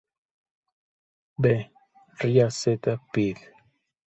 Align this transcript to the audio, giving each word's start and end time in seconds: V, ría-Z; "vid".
V, 1.37 1.71
ría-Z; 2.17 2.97
"vid". 3.13 3.37